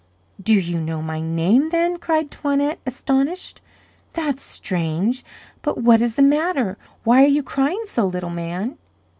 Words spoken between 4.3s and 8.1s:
strange. But what is the matter? Why are you crying so,